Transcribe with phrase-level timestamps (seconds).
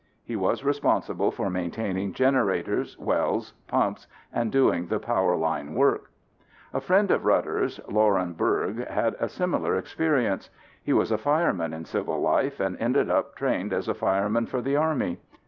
[0.23, 6.09] He was responsible for maintaining generators, wells, pumps and doing the power line work.
[6.73, 10.49] A friend of Rudder's, Loren Bourg, had a similar experience.
[10.83, 14.59] He was a fireman in civil life and ended up trained as a fireman for
[14.63, 15.19] the Army.